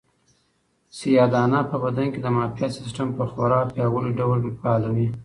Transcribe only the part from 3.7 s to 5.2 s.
پیاوړي ډول فعالوي.